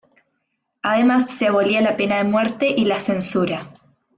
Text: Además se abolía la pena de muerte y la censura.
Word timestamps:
Además 0.81 1.29
se 1.31 1.45
abolía 1.47 1.79
la 1.79 1.95
pena 1.95 2.17
de 2.17 2.23
muerte 2.23 2.67
y 2.75 2.85
la 2.85 2.99
censura. 2.99 3.69